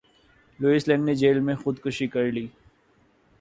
Louis 0.59 0.87
لنگ 0.87 1.05
نے 1.05 1.15
jail 1.15 1.39
میں 1.39 1.55
خود 1.55 1.79
کشی 1.83 2.07
کر 2.07 2.31
لی 2.31 2.47